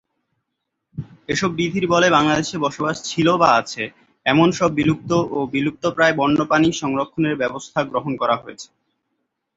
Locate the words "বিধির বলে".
1.59-2.07